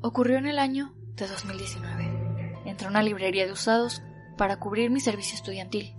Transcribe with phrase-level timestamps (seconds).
[0.00, 2.62] Ocurrió en el año de 2019.
[2.66, 4.00] Entré a una librería de usados
[4.36, 5.92] para cubrir mi servicio estudiantil.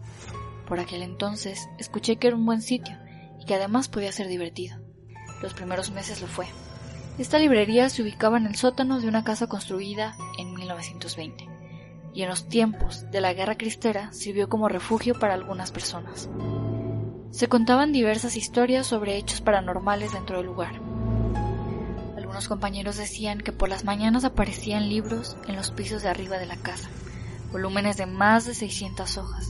[0.65, 2.95] Por aquel entonces escuché que era un buen sitio
[3.41, 4.77] y que además podía ser divertido.
[5.41, 6.45] Los primeros meses lo fue.
[7.17, 11.49] Esta librería se ubicaba en el sótano de una casa construida en 1920
[12.13, 16.29] y en los tiempos de la Guerra Cristera sirvió como refugio para algunas personas.
[17.31, 20.88] Se contaban diversas historias sobre hechos paranormales dentro del lugar
[22.39, 26.45] algunos compañeros decían que por las mañanas aparecían libros en los pisos de arriba de
[26.45, 26.89] la casa,
[27.51, 29.49] volúmenes de más de 600 hojas,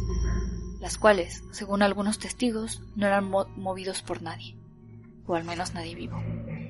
[0.80, 4.56] las cuales, según algunos testigos, no eran movidos por nadie,
[5.28, 6.18] o al menos nadie vivo.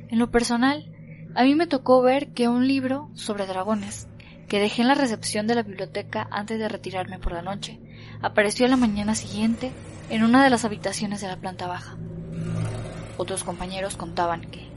[0.09, 0.93] En lo personal,
[1.35, 4.09] a mí me tocó ver que un libro sobre dragones,
[4.49, 7.79] que dejé en la recepción de la biblioteca antes de retirarme por la noche,
[8.21, 9.71] apareció a la mañana siguiente
[10.09, 11.95] en una de las habitaciones de la planta baja.
[13.15, 14.68] Otros compañeros contaban que,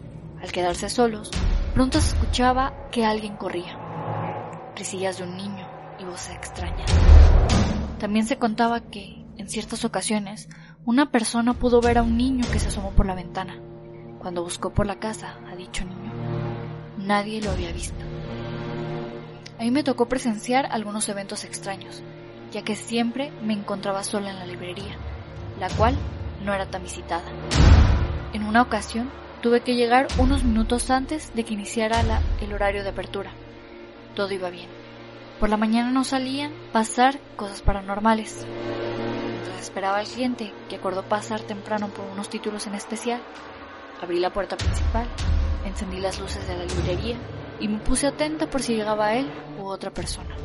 [0.42, 1.30] al quedarse solos,
[1.72, 3.78] pronto se escuchaba que alguien corría.
[4.76, 5.66] Risillas de un niño
[6.00, 6.90] y voces extrañas.
[7.98, 10.48] También se contaba que, en ciertas ocasiones,
[10.84, 13.60] una persona pudo ver a un niño que se asomó por la ventana.
[14.18, 16.12] Cuando buscó por la casa a dicho niño,
[16.98, 18.04] nadie lo había visto.
[19.58, 22.02] A mí me tocó presenciar algunos eventos extraños,
[22.50, 24.96] ya que siempre me encontraba sola en la librería,
[25.60, 25.96] la cual
[26.44, 27.30] no era tan visitada.
[28.32, 29.08] En una ocasión
[29.42, 32.00] Tuve que llegar unos minutos antes de que iniciara
[32.40, 33.32] el horario de apertura.
[34.14, 34.68] Todo iba bien.
[35.40, 38.46] Por la mañana no salían pasar cosas paranormales.
[39.26, 43.20] Mientras esperaba al cliente, que acordó pasar temprano por unos títulos en especial,
[44.00, 45.08] abrí la puerta principal,
[45.64, 47.16] encendí las luces de la librería
[47.58, 50.36] y me puse atenta por si llegaba él u otra persona.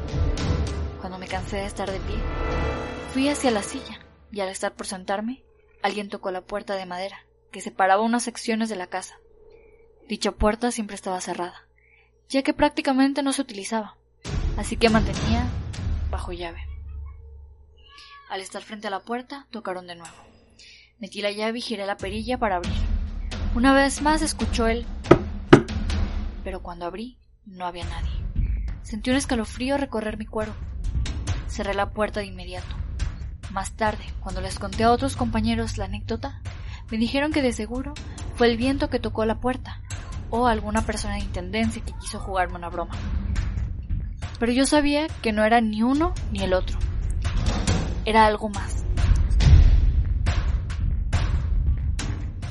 [1.00, 2.18] Cuando me cansé de estar de pie,
[3.14, 4.00] fui hacia la silla
[4.32, 5.44] y al estar por sentarme,
[5.84, 7.28] alguien tocó la puerta de madera
[7.58, 9.16] que separaba unas secciones de la casa.
[10.08, 11.66] Dicha puerta siempre estaba cerrada,
[12.30, 13.98] ya que prácticamente no se utilizaba,
[14.58, 15.44] así que mantenía
[16.12, 16.68] bajo llave.
[18.30, 20.16] Al estar frente a la puerta, tocaron de nuevo.
[21.00, 22.78] Metí la llave y giré la perilla para abrir.
[23.56, 24.86] Una vez más escuchó el...
[26.44, 27.18] Pero cuando abrí,
[27.48, 28.22] no había nadie.
[28.84, 30.54] Sentí un escalofrío recorrer mi cuero.
[31.48, 32.76] Cerré la puerta de inmediato.
[33.50, 36.44] Más tarde, cuando les conté a otros compañeros la anécdota,
[36.90, 37.94] me dijeron que de seguro
[38.36, 39.82] fue el viento que tocó la puerta,
[40.30, 42.96] o alguna persona de intendencia que quiso jugarme una broma.
[44.40, 46.78] Pero yo sabía que no era ni uno ni el otro.
[48.06, 48.86] Era algo más.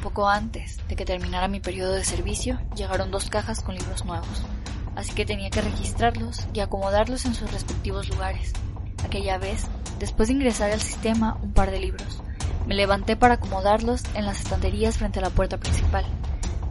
[0.02, 4.44] Poco antes de que terminara mi periodo de servicio, llegaron dos cajas con libros nuevos,
[4.94, 8.53] así que tenía que registrarlos y acomodarlos en sus respectivos lugares.
[9.04, 9.66] Aquella vez,
[9.98, 12.22] después de ingresar al sistema un par de libros,
[12.66, 16.04] me levanté para acomodarlos en las estanterías frente a la puerta principal,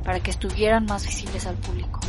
[0.04, 2.02] para que estuvieran más visibles al público,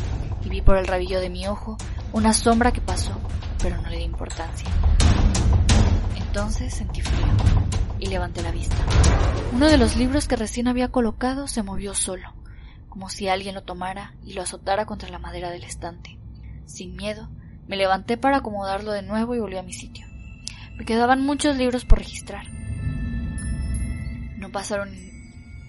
[0.43, 1.77] y vi por el rabillo de mi ojo
[2.11, 3.13] una sombra que pasó,
[3.61, 4.69] pero no le di importancia.
[6.15, 7.27] Entonces sentí frío
[7.99, 8.75] y levanté la vista.
[9.53, 12.33] Uno de los libros que recién había colocado se movió solo,
[12.89, 16.19] como si alguien lo tomara y lo azotara contra la madera del estante.
[16.65, 17.29] Sin miedo,
[17.67, 20.05] me levanté para acomodarlo de nuevo y volví a mi sitio.
[20.77, 22.56] Me quedaban muchos libros por registrar.
[24.47, 24.95] No pasaron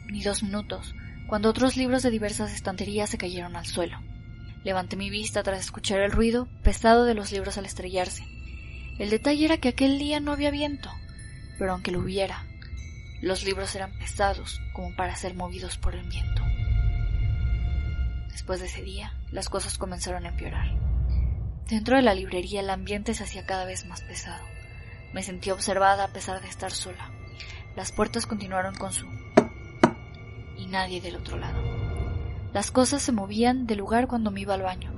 [0.06, 0.94] ni dos minutos
[1.26, 3.98] cuando otros libros de diversas estanterías se cayeron al suelo.
[4.62, 8.24] Levanté mi vista tras escuchar el ruido pesado de los libros al estrellarse.
[9.00, 10.92] El detalle era que aquel día no había viento,
[11.58, 12.46] pero aunque lo hubiera,
[13.20, 16.44] los libros eran pesados como para ser movidos por el viento.
[18.30, 20.72] Después de ese día, las cosas comenzaron a empeorar.
[21.68, 24.44] Dentro de la librería el ambiente se hacía cada vez más pesado.
[25.12, 27.17] Me sentí observada a pesar de estar sola.
[27.78, 29.06] Las puertas continuaron con su...
[30.56, 31.62] y nadie del otro lado.
[32.52, 34.90] Las cosas se movían de lugar cuando me iba al baño.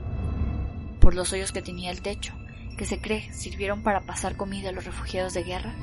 [0.98, 2.32] Por los hoyos que tenía el techo,
[2.78, 5.74] que se cree sirvieron para pasar comida a los refugiados de guerra,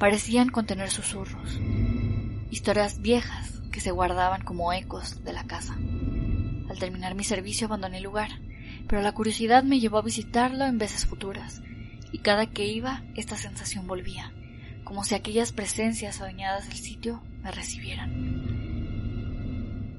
[0.00, 1.60] parecían contener susurros,
[2.50, 5.76] historias viejas que se guardaban como ecos de la casa.
[6.68, 8.40] Al terminar mi servicio abandoné el lugar,
[8.88, 11.62] pero la curiosidad me llevó a visitarlo en veces futuras,
[12.10, 14.32] y cada que iba esta sensación volvía
[14.88, 18.08] como si aquellas presencias adueñadas del sitio me recibieran.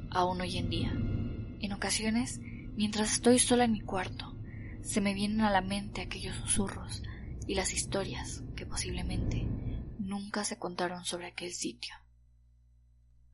[0.09, 2.39] Aún hoy en día, en ocasiones,
[2.75, 4.35] mientras estoy sola en mi cuarto,
[4.81, 7.03] se me vienen a la mente aquellos susurros
[7.45, 9.47] y las historias que posiblemente
[9.99, 11.93] nunca se contaron sobre aquel sitio.